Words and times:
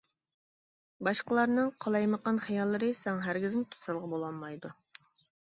باشقىلارنىڭ 1.07 1.69
قالايمىقان 1.85 2.41
خىياللىرى 2.47 2.91
ساڭا 3.01 3.23
ھەرگىزمۇ 3.27 3.63
توسالغۇ 3.77 4.11
بولالمايدۇ. 4.17 4.75